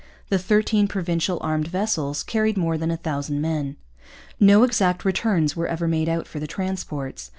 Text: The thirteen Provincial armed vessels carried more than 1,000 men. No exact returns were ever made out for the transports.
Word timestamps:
The 0.29 0.39
thirteen 0.39 0.87
Provincial 0.87 1.37
armed 1.41 1.67
vessels 1.67 2.23
carried 2.23 2.57
more 2.57 2.75
than 2.75 2.89
1,000 2.89 3.39
men. 3.39 3.75
No 4.39 4.63
exact 4.63 5.05
returns 5.05 5.55
were 5.55 5.67
ever 5.67 5.87
made 5.87 6.09
out 6.09 6.25
for 6.25 6.39
the 6.39 6.47
transports. 6.47 7.29